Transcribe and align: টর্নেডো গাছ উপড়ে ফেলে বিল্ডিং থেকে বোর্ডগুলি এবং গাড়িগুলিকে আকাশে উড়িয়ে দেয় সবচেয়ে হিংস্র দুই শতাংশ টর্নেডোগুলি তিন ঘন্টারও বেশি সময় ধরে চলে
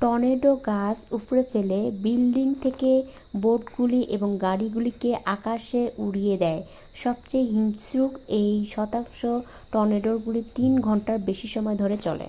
টর্নেডো 0.00 0.52
গাছ 0.66 0.96
উপড়ে 1.10 1.42
ফেলে 1.52 1.78
বিল্ডিং 2.02 2.48
থেকে 2.62 2.90
বোর্ডগুলি 3.40 4.00
এবং 4.06 4.30
গাড়িগুলিকে 4.38 5.10
আকাশে 5.26 5.82
উড়িয়ে 5.98 6.36
দেয় 6.36 6.60
সবচেয়ে 6.94 7.46
হিংস্র 7.46 7.98
দুই 8.30 8.52
শতাংশ 8.70 9.20
টর্নেডোগুলি 9.72 10.40
তিন 10.54 10.72
ঘন্টারও 10.80 11.26
বেশি 11.26 11.48
সময় 11.48 11.76
ধরে 11.76 11.96
চলে 11.98 12.26